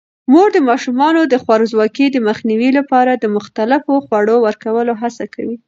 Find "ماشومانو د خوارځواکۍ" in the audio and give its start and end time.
0.69-2.07